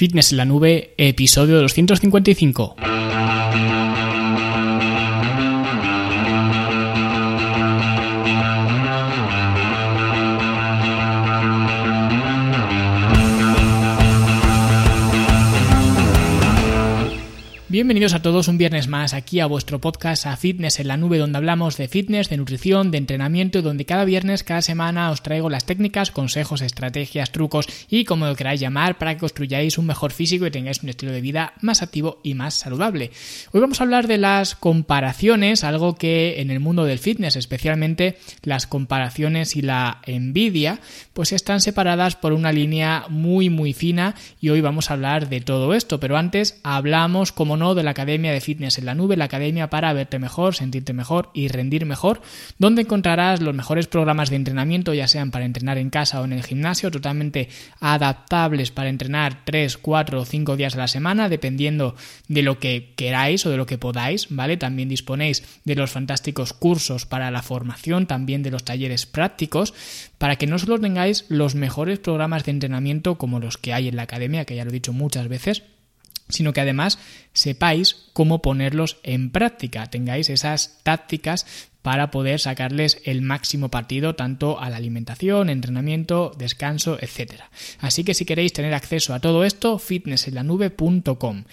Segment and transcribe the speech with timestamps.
[0.00, 2.89] Fitness en la Nube, episodio 255.
[17.80, 21.16] Bienvenidos a todos un viernes más aquí a vuestro podcast a Fitness en la Nube
[21.16, 25.48] donde hablamos de fitness, de nutrición, de entrenamiento donde cada viernes, cada semana os traigo
[25.48, 30.12] las técnicas, consejos, estrategias, trucos y como lo queráis llamar para que construyáis un mejor
[30.12, 33.12] físico y tengáis un estilo de vida más activo y más saludable.
[33.50, 38.18] Hoy vamos a hablar de las comparaciones, algo que en el mundo del fitness, especialmente
[38.42, 40.80] las comparaciones y la envidia,
[41.14, 45.40] pues están separadas por una línea muy muy fina y hoy vamos a hablar de
[45.40, 49.16] todo esto, pero antes hablamos como no de la Academia de Fitness en la Nube,
[49.16, 52.22] la academia para verte mejor, sentirte mejor y rendir mejor,
[52.58, 56.32] donde encontrarás los mejores programas de entrenamiento, ya sean para entrenar en casa o en
[56.32, 57.48] el gimnasio, totalmente
[57.80, 61.94] adaptables para entrenar 3, 4 o 5 días a la semana, dependiendo
[62.28, 64.56] de lo que queráis o de lo que podáis, ¿vale?
[64.56, 69.74] También disponéis de los fantásticos cursos para la formación, también de los talleres prácticos,
[70.18, 73.96] para que no solo tengáis los mejores programas de entrenamiento como los que hay en
[73.96, 75.62] la academia, que ya lo he dicho muchas veces,
[76.30, 76.98] sino que además
[77.32, 81.46] sepáis cómo ponerlos en práctica, tengáis esas tácticas
[81.82, 87.42] para poder sacarles el máximo partido tanto a la alimentación, entrenamiento, descanso, etc.
[87.80, 91.44] Así que si queréis tener acceso a todo esto, fitnessenlanube.com.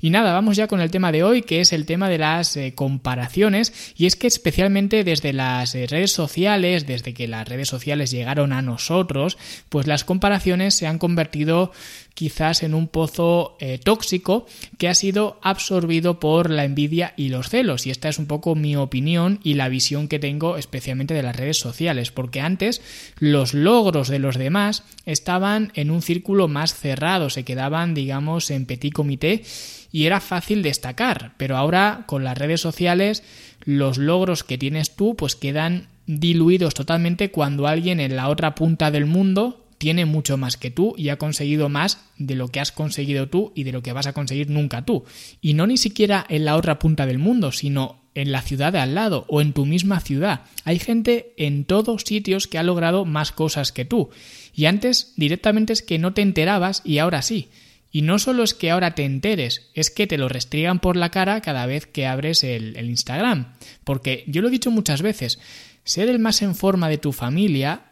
[0.00, 2.56] Y nada, vamos ya con el tema de hoy, que es el tema de las
[2.56, 7.68] eh, comparaciones, y es que especialmente desde las eh, redes sociales, desde que las redes
[7.68, 11.72] sociales llegaron a nosotros, pues las comparaciones se han convertido
[12.16, 14.46] quizás en un pozo eh, tóxico
[14.78, 17.86] que ha sido absorbido por la envidia y los celos.
[17.86, 21.36] Y esta es un poco mi opinión y la visión que tengo especialmente de las
[21.36, 22.80] redes sociales, porque antes
[23.18, 28.64] los logros de los demás estaban en un círculo más cerrado, se quedaban, digamos, en
[28.64, 29.42] petit comité
[29.92, 33.22] y era fácil destacar, pero ahora con las redes sociales
[33.64, 38.90] los logros que tienes tú pues quedan diluidos totalmente cuando alguien en la otra punta
[38.90, 42.72] del mundo tiene mucho más que tú y ha conseguido más de lo que has
[42.72, 45.04] conseguido tú y de lo que vas a conseguir nunca tú.
[45.40, 48.78] Y no ni siquiera en la otra punta del mundo, sino en la ciudad de
[48.78, 50.42] al lado o en tu misma ciudad.
[50.64, 54.10] Hay gente en todos sitios que ha logrado más cosas que tú.
[54.54, 57.50] Y antes directamente es que no te enterabas y ahora sí.
[57.92, 61.10] Y no solo es que ahora te enteres, es que te lo restriegan por la
[61.10, 63.54] cara cada vez que abres el, el Instagram.
[63.84, 65.38] Porque yo lo he dicho muchas veces,
[65.84, 67.82] ser el más en forma de tu familia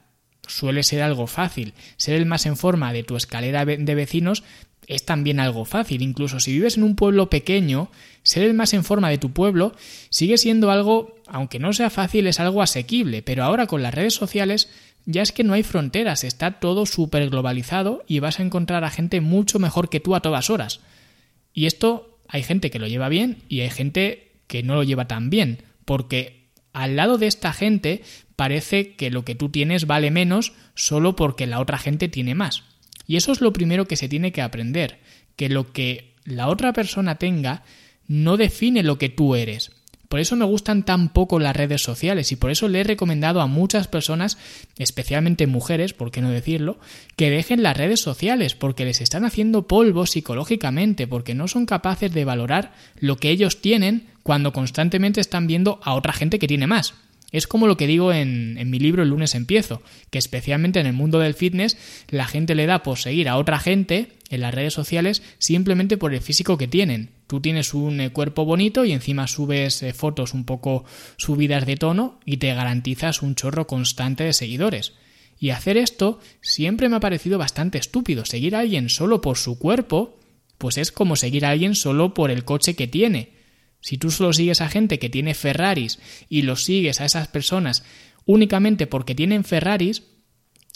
[0.46, 1.74] suele ser algo fácil.
[1.96, 4.42] Ser el más en forma de tu escalera de vecinos
[4.86, 6.02] es también algo fácil.
[6.02, 7.90] Incluso si vives en un pueblo pequeño,
[8.22, 9.74] ser el más en forma de tu pueblo
[10.10, 13.22] sigue siendo algo, aunque no sea fácil, es algo asequible.
[13.22, 14.68] Pero ahora con las redes sociales
[15.06, 18.90] ya es que no hay fronteras, está todo súper globalizado y vas a encontrar a
[18.90, 20.80] gente mucho mejor que tú a todas horas.
[21.52, 25.06] Y esto hay gente que lo lleva bien y hay gente que no lo lleva
[25.06, 26.43] tan bien, porque
[26.74, 28.02] al lado de esta gente
[28.36, 32.64] parece que lo que tú tienes vale menos solo porque la otra gente tiene más.
[33.06, 34.98] Y eso es lo primero que se tiene que aprender,
[35.36, 37.62] que lo que la otra persona tenga
[38.06, 39.70] no define lo que tú eres.
[40.08, 43.40] Por eso me gustan tan poco las redes sociales y por eso le he recomendado
[43.40, 44.38] a muchas personas,
[44.78, 46.78] especialmente mujeres, por qué no decirlo,
[47.16, 52.12] que dejen las redes sociales porque les están haciendo polvo psicológicamente, porque no son capaces
[52.12, 56.66] de valorar lo que ellos tienen cuando constantemente están viendo a otra gente que tiene
[56.66, 56.94] más.
[57.30, 60.92] Es como lo que digo en, mi libro El lunes empiezo, que especialmente en el
[60.92, 61.76] mundo del fitness
[62.08, 66.14] la gente le da por seguir a otra gente en las redes sociales simplemente por
[66.14, 67.10] el físico que tienen.
[67.26, 70.84] Tú tienes un eh, cuerpo bonito y encima subes eh, fotos un poco
[71.16, 74.94] subidas de tono y te garantizas un chorro constante de seguidores.
[75.38, 78.24] Y hacer esto siempre me ha parecido bastante estúpido.
[78.24, 80.20] Seguir a alguien solo por su cuerpo,
[80.56, 83.43] pues es como seguir a alguien solo por el coche que tiene.
[83.84, 85.98] Si tú solo sigues a gente que tiene Ferraris
[86.30, 87.84] y los sigues a esas personas
[88.24, 90.04] únicamente porque tienen Ferraris,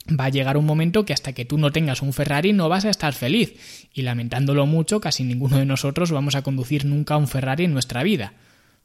[0.08, 2.84] va a llegar un momento que hasta que tú no tengas un Ferrari no vas
[2.84, 3.88] a estar feliz.
[3.94, 8.02] Y lamentándolo mucho, casi ninguno de nosotros vamos a conducir nunca un Ferrari en nuestra
[8.02, 8.34] vida.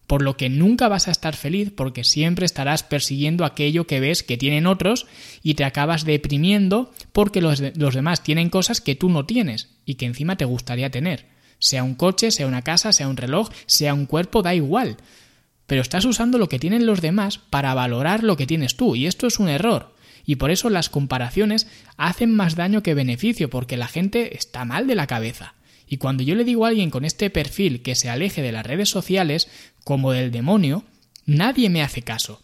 [0.07, 4.24] Por lo que nunca vas a estar feliz porque siempre estarás persiguiendo aquello que ves
[4.24, 5.06] que tienen otros
[5.42, 9.95] y te acabas deprimiendo porque los, los demás tienen cosas que tú no tienes y
[9.95, 11.32] que encima te gustaría tener.
[11.63, 14.98] Sea un coche, sea una casa, sea un reloj, sea un cuerpo, da igual.
[15.65, 19.07] Pero estás usando lo que tienen los demás para valorar lo que tienes tú, y
[19.07, 19.95] esto es un error.
[20.25, 24.88] Y por eso las comparaciones hacen más daño que beneficio, porque la gente está mal
[24.88, 25.54] de la cabeza.
[25.88, 28.66] Y cuando yo le digo a alguien con este perfil que se aleje de las
[28.66, 29.48] redes sociales,
[29.86, 30.83] como del demonio,
[31.25, 32.42] nadie me hace caso.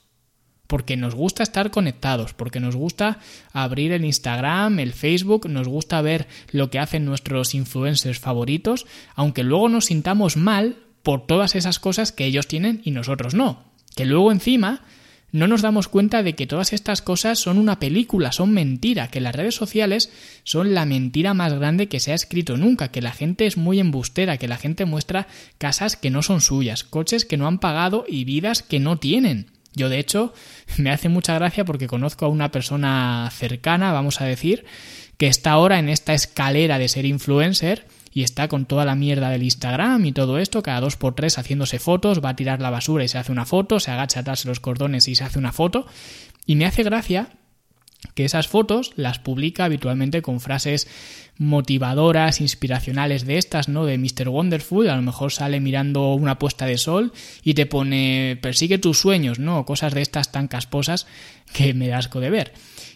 [0.70, 3.18] Porque nos gusta estar conectados, porque nos gusta
[3.54, 8.86] abrir el Instagram, el Facebook, nos gusta ver lo que hacen nuestros influencers favoritos,
[9.16, 13.64] aunque luego nos sintamos mal por todas esas cosas que ellos tienen y nosotros no.
[13.96, 14.84] Que luego encima
[15.32, 19.22] no nos damos cuenta de que todas estas cosas son una película, son mentira, que
[19.22, 20.12] las redes sociales
[20.44, 23.80] son la mentira más grande que se ha escrito nunca, que la gente es muy
[23.80, 25.26] embustera, que la gente muestra
[25.58, 29.48] casas que no son suyas, coches que no han pagado y vidas que no tienen.
[29.80, 30.34] Yo, de hecho,
[30.78, 34.66] me hace mucha gracia porque conozco a una persona cercana, vamos a decir,
[35.18, 39.30] que está ahora en esta escalera de ser influencer y está con toda la mierda
[39.30, 42.70] del Instagram y todo esto, cada dos por tres haciéndose fotos, va a tirar la
[42.70, 45.54] basura y se hace una foto, se agacha atrás los cordones y se hace una
[45.54, 45.88] foto.
[46.46, 47.30] Y me hace gracia
[48.16, 50.88] que esas fotos las publica habitualmente con frases
[51.40, 53.86] motivadoras, inspiracionales de estas, ¿no?
[53.86, 54.30] De Mr.
[54.30, 57.14] Wonderful, a lo mejor sale mirando una puesta de sol
[57.44, 59.66] y te pone persigue tus sueños, ¿no?
[59.66, 61.08] Cosas de estas tan casposas
[61.54, 62.54] que me da de ver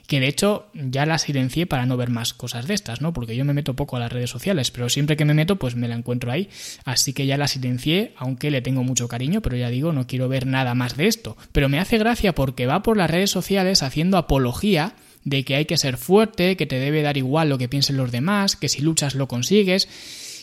[0.08, 3.14] que de hecho ya la silencié para no ver más cosas de estas, ¿no?
[3.14, 5.76] Porque yo me meto poco a las redes sociales, pero siempre que me meto pues
[5.76, 6.50] me la encuentro ahí,
[6.84, 10.28] así que ya la silencié, aunque le tengo mucho cariño, pero ya digo, no quiero
[10.28, 11.38] ver nada más de esto.
[11.52, 14.96] Pero me hace gracia porque va por las redes sociales haciendo apología
[15.26, 18.12] de que hay que ser fuerte, que te debe dar igual lo que piensen los
[18.12, 19.88] demás, que si luchas lo consigues,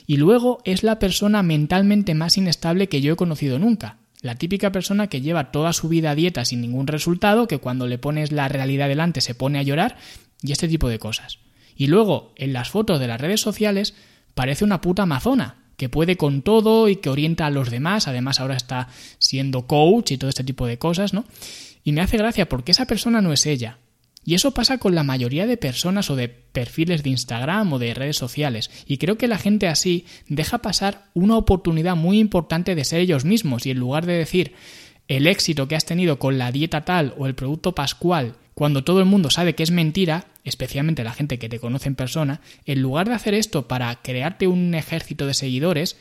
[0.06, 3.98] y luego es la persona mentalmente más inestable que yo he conocido nunca.
[4.22, 7.86] La típica persona que lleva toda su vida a dieta sin ningún resultado, que cuando
[7.86, 9.96] le pones la realidad delante se pone a llorar
[10.42, 11.38] y este tipo de cosas.
[11.76, 13.94] Y luego, en las fotos de las redes sociales,
[14.34, 18.38] parece una puta amazona, que puede con todo y que orienta a los demás, además
[18.38, 18.88] ahora está
[19.18, 21.24] siendo coach y todo este tipo de cosas, ¿no?
[21.82, 23.78] Y me hace gracia porque esa persona no es ella,
[24.24, 27.94] y eso pasa con la mayoría de personas o de perfiles de Instagram o de
[27.94, 28.70] redes sociales.
[28.86, 33.24] Y creo que la gente así deja pasar una oportunidad muy importante de ser ellos
[33.24, 33.64] mismos.
[33.64, 34.52] Y en lugar de decir
[35.08, 39.00] el éxito que has tenido con la dieta tal o el producto pascual, cuando todo
[39.00, 42.82] el mundo sabe que es mentira, especialmente la gente que te conoce en persona, en
[42.82, 45.96] lugar de hacer esto para crearte un ejército de seguidores,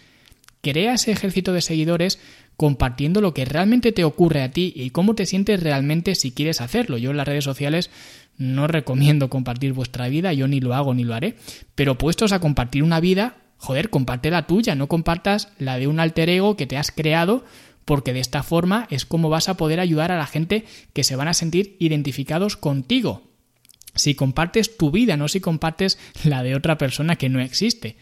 [0.62, 2.20] crea ese ejército de seguidores
[2.60, 6.60] compartiendo lo que realmente te ocurre a ti y cómo te sientes realmente si quieres
[6.60, 6.98] hacerlo.
[6.98, 7.90] Yo en las redes sociales
[8.36, 11.38] no recomiendo compartir vuestra vida, yo ni lo hago ni lo haré,
[11.76, 16.02] pero puestos a compartir una vida, joder, comparte la tuya, no compartas la de un
[16.02, 17.46] alter ego que te has creado
[17.86, 21.16] porque de esta forma es como vas a poder ayudar a la gente que se
[21.16, 23.22] van a sentir identificados contigo.
[23.96, 27.96] Si compartes tu vida, no si compartes la de otra persona que no existe.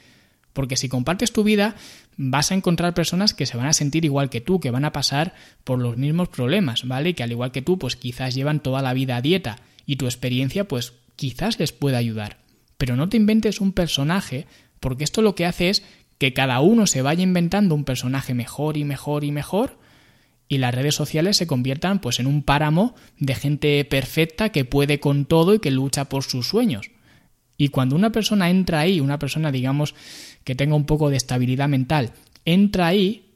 [0.58, 1.76] Porque si compartes tu vida,
[2.16, 4.92] vas a encontrar personas que se van a sentir igual que tú, que van a
[4.92, 7.14] pasar por los mismos problemas, ¿vale?
[7.14, 10.06] Que al igual que tú, pues quizás llevan toda la vida a dieta y tu
[10.06, 12.40] experiencia, pues quizás les pueda ayudar.
[12.80, 14.48] Pero no te inventes un personaje,
[14.80, 15.84] porque esto lo que hace es
[16.18, 19.78] que cada uno se vaya inventando un personaje mejor y mejor y mejor,
[20.48, 25.00] y las redes sociales se conviertan pues en un páramo de gente perfecta que puede
[25.00, 26.90] con todo y que lucha por sus sueños.
[27.58, 29.96] Y cuando una persona entra ahí, una persona digamos
[30.44, 32.14] que tenga un poco de estabilidad mental,
[32.46, 33.34] entra ahí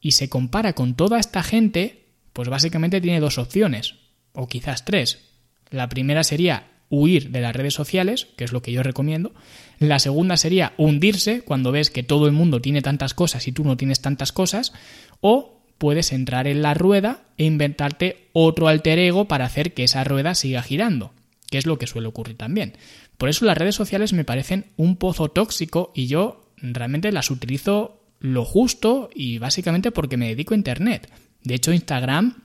[0.00, 3.94] y se compara con toda esta gente, pues básicamente tiene dos opciones,
[4.32, 5.30] o quizás tres.
[5.70, 9.32] La primera sería huir de las redes sociales, que es lo que yo recomiendo.
[9.78, 13.64] La segunda sería hundirse cuando ves que todo el mundo tiene tantas cosas y tú
[13.64, 14.72] no tienes tantas cosas.
[15.20, 20.04] O puedes entrar en la rueda e inventarte otro alter ego para hacer que esa
[20.04, 21.12] rueda siga girando,
[21.54, 22.72] que es lo que suele ocurrir también.
[23.16, 28.02] Por eso las redes sociales me parecen un pozo tóxico y yo realmente las utilizo
[28.18, 31.08] lo justo y básicamente porque me dedico a Internet.
[31.44, 32.42] De hecho, Instagram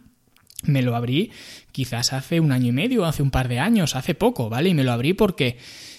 [0.61, 1.31] me lo abrí
[1.71, 4.69] quizás hace un año y medio, hace un par de años, hace poco, ¿vale?
[4.69, 5.57] Y me lo abrí porque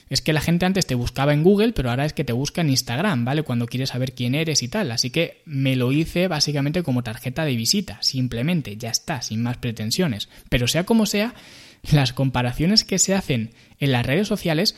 [0.09, 2.61] es que la gente antes te buscaba en Google, pero ahora es que te busca
[2.61, 3.43] en Instagram, ¿vale?
[3.43, 4.93] Cuando quieres saber quién eres y tal.
[4.93, 9.57] Así que me lo hice básicamente como tarjeta de visita, simplemente, ya está, sin más
[9.57, 10.29] pretensiones.
[10.49, 11.35] Pero sea como sea,
[11.83, 14.77] las comparaciones que se hacen en las redes sociales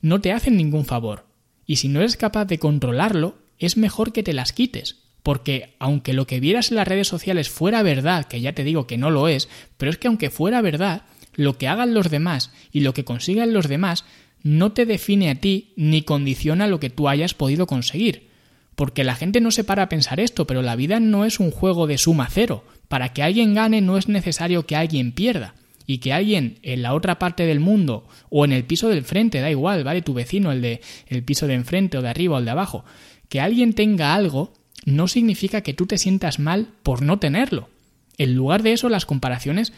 [0.00, 1.26] no te hacen ningún favor.
[1.66, 4.96] Y si no eres capaz de controlarlo, es mejor que te las quites.
[5.22, 8.86] Porque aunque lo que vieras en las redes sociales fuera verdad, que ya te digo
[8.86, 11.02] que no lo es, pero es que aunque fuera verdad,
[11.34, 14.04] lo que hagan los demás y lo que consigan los demás
[14.42, 18.30] no te define a ti ni condiciona lo que tú hayas podido conseguir.
[18.74, 21.50] Porque la gente no se para a pensar esto, pero la vida no es un
[21.50, 22.64] juego de suma cero.
[22.88, 25.54] Para que alguien gane no es necesario que alguien pierda
[25.90, 29.40] y que alguien en la otra parte del mundo o en el piso del frente,
[29.40, 30.02] da igual, ¿vale?
[30.02, 32.84] Tu vecino, el de el piso de enfrente o de arriba o el de abajo,
[33.28, 34.52] que alguien tenga algo
[34.84, 37.70] no significa que tú te sientas mal por no tenerlo.
[38.18, 39.72] En lugar de eso, las comparaciones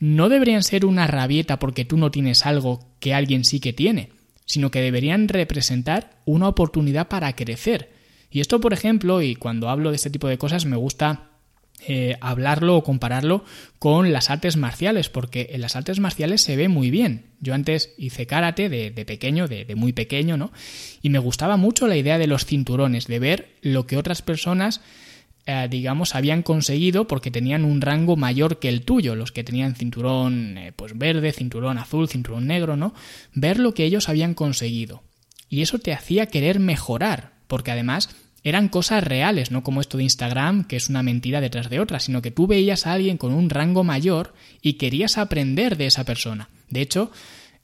[0.00, 4.10] no deberían ser una rabieta porque tú no tienes algo que alguien sí que tiene,
[4.44, 7.92] sino que deberían representar una oportunidad para crecer.
[8.32, 11.31] Y esto, por ejemplo, y cuando hablo de este tipo de cosas me gusta
[11.86, 13.44] eh, hablarlo o compararlo
[13.78, 17.26] con las artes marciales, porque en las artes marciales se ve muy bien.
[17.40, 20.52] Yo antes hice karate de, pequeño, de, de, muy pequeño, ¿no?
[21.02, 24.80] Y me gustaba mucho la idea de los cinturones, de ver lo que otras personas
[25.44, 29.74] eh, digamos, habían conseguido porque tenían un rango mayor que el tuyo, los que tenían
[29.74, 32.94] cinturón eh, pues verde, cinturón azul, cinturón negro, ¿no?
[33.34, 35.02] Ver lo que ellos habían conseguido.
[35.48, 38.10] Y eso te hacía querer mejorar, porque además
[38.44, 42.00] eran cosas reales, no como esto de Instagram, que es una mentira detrás de otra,
[42.00, 46.04] sino que tú veías a alguien con un rango mayor y querías aprender de esa
[46.04, 46.48] persona.
[46.68, 47.12] De hecho,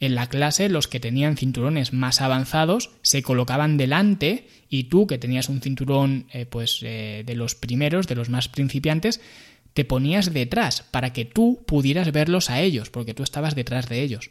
[0.00, 5.18] en la clase los que tenían cinturones más avanzados se colocaban delante y tú que
[5.18, 9.20] tenías un cinturón eh, pues eh, de los primeros, de los más principiantes,
[9.74, 14.02] te ponías detrás para que tú pudieras verlos a ellos, porque tú estabas detrás de
[14.02, 14.30] ellos.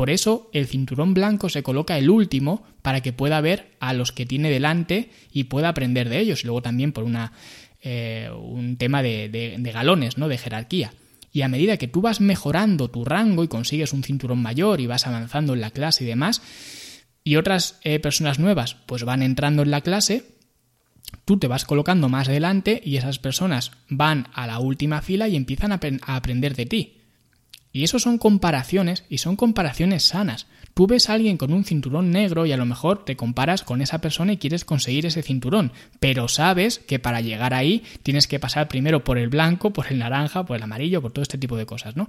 [0.00, 4.12] Por eso el cinturón blanco se coloca el último para que pueda ver a los
[4.12, 6.42] que tiene delante y pueda aprender de ellos.
[6.42, 7.32] Y luego también por una,
[7.82, 10.28] eh, un tema de, de galones, ¿no?
[10.28, 10.94] de jerarquía.
[11.34, 14.86] Y a medida que tú vas mejorando tu rango y consigues un cinturón mayor y
[14.86, 16.40] vas avanzando en la clase y demás,
[17.22, 20.24] y otras eh, personas nuevas pues van entrando en la clase,
[21.26, 25.36] tú te vas colocando más adelante y esas personas van a la última fila y
[25.36, 26.99] empiezan a, a aprender de ti.
[27.72, 30.46] Y eso son comparaciones y son comparaciones sanas.
[30.74, 33.80] Tú ves a alguien con un cinturón negro y a lo mejor te comparas con
[33.80, 38.38] esa persona y quieres conseguir ese cinturón, pero sabes que para llegar ahí tienes que
[38.38, 41.56] pasar primero por el blanco, por el naranja, por el amarillo, por todo este tipo
[41.56, 42.08] de cosas, ¿no?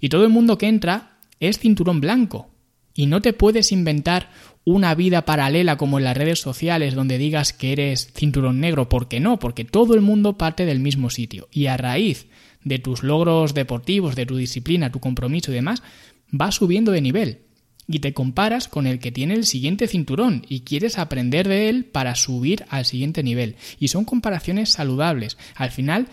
[0.00, 2.50] Y todo el mundo que entra es cinturón blanco.
[2.94, 4.30] Y no te puedes inventar
[4.64, 9.18] una vida paralela como en las redes sociales donde digas que eres cinturón negro, porque
[9.18, 11.48] no, porque todo el mundo parte del mismo sitio.
[11.50, 12.26] Y a raíz
[12.64, 15.82] de tus logros deportivos, de tu disciplina, tu compromiso y demás,
[16.30, 17.38] vas subiendo de nivel
[17.86, 21.84] y te comparas con el que tiene el siguiente cinturón y quieres aprender de él
[21.84, 23.56] para subir al siguiente nivel.
[23.78, 25.36] Y son comparaciones saludables.
[25.54, 26.08] Al final,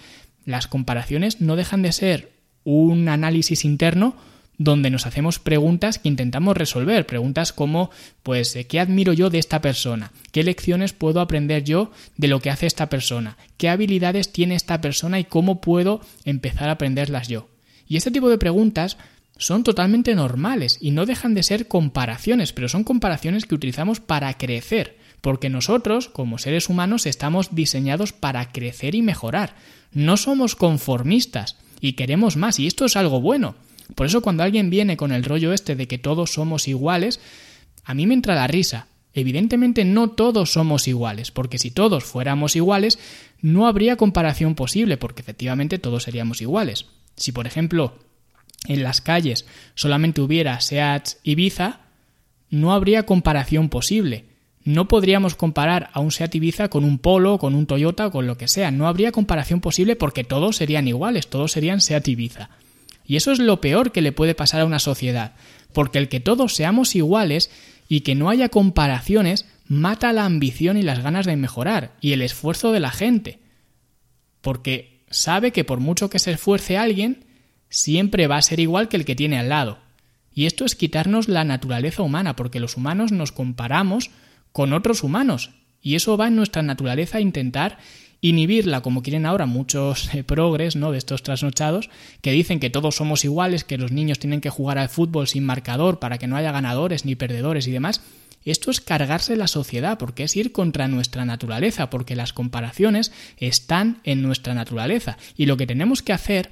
[0.46, 4.16] las comparaciones no dejan de ser un análisis interno
[4.60, 7.90] donde nos hacemos preguntas que intentamos resolver, preguntas como
[8.22, 10.12] pues ¿qué admiro yo de esta persona?
[10.32, 13.38] ¿Qué lecciones puedo aprender yo de lo que hace esta persona?
[13.58, 17.48] ¿Qué habilidades tiene esta persona y cómo puedo empezar a aprenderlas yo?
[17.88, 18.98] Y este tipo de preguntas
[19.38, 24.34] son totalmente normales y no dejan de ser comparaciones, pero son comparaciones que utilizamos para
[24.38, 29.56] crecer, porque nosotros, como seres humanos, estamos diseñados para crecer y mejorar.
[29.94, 33.56] No somos conformistas y queremos más, y esto es algo bueno.
[33.96, 37.20] Por eso cuando alguien viene con el rollo este de que todos somos iguales,
[37.84, 38.88] a mí me entra la risa.
[39.14, 43.00] Evidentemente no todos somos iguales, porque si todos fuéramos iguales,
[43.42, 46.86] no habría comparación posible, porque efectivamente todos seríamos iguales.
[47.16, 47.96] Si, por ejemplo,
[48.68, 51.80] en las calles solamente hubiera Seat Ibiza,
[52.50, 54.26] no habría comparación posible.
[54.64, 58.28] No podríamos comparar a un Seat Ibiza con un Polo, con un Toyota o con
[58.28, 58.72] lo que sea.
[58.72, 62.50] No habría comparación posible porque todos serían iguales, todos serían Seat Ibiza.
[63.10, 65.34] Y eso es lo peor que le puede pasar a una sociedad,
[65.74, 67.50] porque el que todos seamos iguales
[67.88, 72.22] y que no haya comparaciones mata la ambición y las ganas de mejorar y el
[72.22, 73.40] esfuerzo de la gente.
[74.42, 77.26] Porque sabe que por mucho que se esfuerce alguien,
[77.68, 79.80] siempre va a ser igual que el que tiene al lado.
[80.32, 84.12] Y esto es quitarnos la naturaleza humana, porque los humanos nos comparamos
[84.52, 85.50] con otros humanos.
[85.82, 87.80] Y eso va en nuestra naturaleza a intentar
[88.22, 90.92] inhibirla, como quieren ahora muchos eh, progres, ¿no?
[90.92, 91.90] De estos trasnochados,
[92.22, 95.46] que dicen que todos somos iguales, que los niños tienen que jugar al fútbol sin
[95.46, 98.02] marcador para que no haya ganadores ni perdedores y demás.
[98.46, 104.00] Esto es cargarse la sociedad, porque es ir contra nuestra naturaleza, porque las comparaciones están
[104.04, 105.18] en nuestra naturaleza.
[105.36, 106.52] Y lo que tenemos que hacer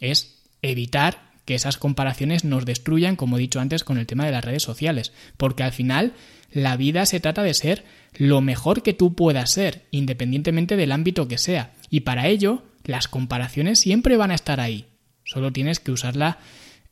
[0.00, 4.32] es evitar que esas comparaciones nos destruyan, como he dicho antes, con el tema de
[4.32, 6.12] las redes sociales, porque al final
[6.52, 7.84] la vida se trata de ser
[8.18, 13.08] lo mejor que tú puedas ser, independientemente del ámbito que sea, y para ello las
[13.08, 14.86] comparaciones siempre van a estar ahí,
[15.24, 16.38] solo tienes que usarla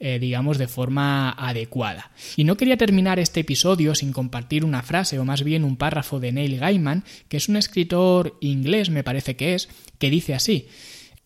[0.00, 2.10] eh, digamos, de forma adecuada.
[2.36, 6.18] Y no quería terminar este episodio sin compartir una frase, o más bien un párrafo
[6.18, 9.68] de Neil Gaiman, que es un escritor inglés, me parece que es,
[9.98, 10.68] que dice así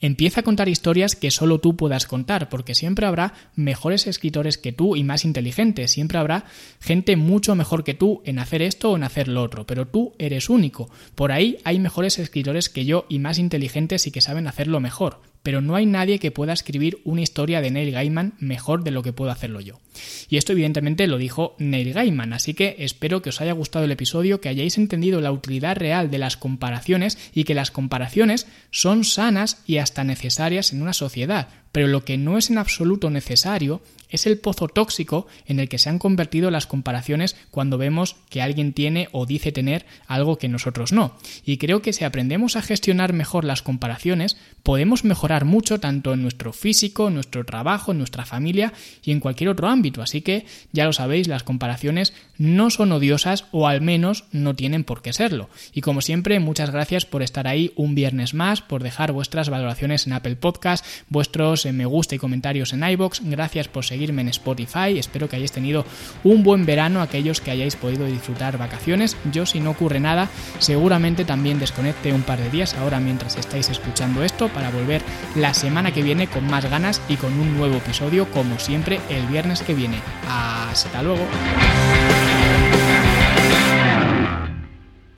[0.00, 4.73] Empieza a contar historias que solo tú puedas contar, porque siempre habrá mejores escritores que
[4.73, 6.45] tú y más inteligentes, siempre habrá
[6.81, 10.14] gente mucho mejor que tú en hacer esto o en hacer lo otro, pero tú
[10.19, 10.88] eres único.
[11.17, 15.21] Por ahí hay mejores escritores que yo y más inteligentes y que saben hacerlo mejor,
[15.43, 19.02] pero no hay nadie que pueda escribir una historia de Neil Gaiman mejor de lo
[19.02, 19.81] que puedo hacerlo yo.
[20.28, 23.93] Y esto evidentemente lo dijo Neil Gaiman, así que espero que os haya gustado el
[23.93, 29.05] episodio, que hayáis entendido la utilidad real de las comparaciones y que las comparaciones son
[29.05, 33.83] sanas y hasta necesarias en una sociedad, pero lo que no es en absoluto necesario
[34.09, 38.43] es el pozo tóxico en el que se han convertido las comparaciones cuando vemos que
[38.43, 41.17] alguien tiene o dice tener algo que nosotros no.
[41.45, 46.23] Y creo que si aprendemos a gestionar mejor las comparaciones, podemos mejorar mucho tanto en
[46.23, 49.88] nuestro físico, nuestro trabajo, en nuestra familia y en cualquier otro ámbito.
[49.97, 54.85] Así que ya lo sabéis, las comparaciones no son odiosas o al menos no tienen
[54.85, 55.49] por qué serlo.
[55.73, 60.07] Y como siempre, muchas gracias por estar ahí un viernes más, por dejar vuestras valoraciones
[60.07, 63.21] en Apple Podcast, vuestros me gusta y comentarios en iBox.
[63.25, 64.99] Gracias por seguirme en Spotify.
[64.99, 65.85] Espero que hayáis tenido
[66.25, 69.16] un buen verano, aquellos que hayáis podido disfrutar vacaciones.
[69.33, 70.28] Yo, si no ocurre nada,
[70.59, 75.02] seguramente también desconecte un par de días ahora mientras estáis escuchando esto para volver
[75.35, 79.26] la semana que viene con más ganas y con un nuevo episodio, como siempre, el
[79.26, 80.00] viernes que viene.
[80.28, 81.25] Hasta luego.